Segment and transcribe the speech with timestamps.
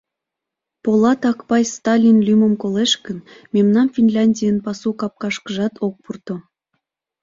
[0.83, 3.17] Полат Акпай Сталин лӱмым колеш гын,
[3.53, 6.35] мемнам Финляндийын пасу капкашкыжат ок пурто.